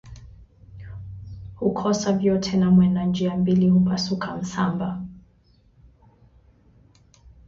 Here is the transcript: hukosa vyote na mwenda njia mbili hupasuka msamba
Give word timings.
hukosa 1.55 2.13
vyote 2.13 2.57
na 2.57 2.71
mwenda 2.71 3.05
njia 3.05 3.35
mbili 3.35 3.69
hupasuka 3.69 4.37
msamba 4.37 5.01